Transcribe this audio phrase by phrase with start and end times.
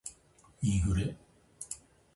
[0.63, 1.15] インフレ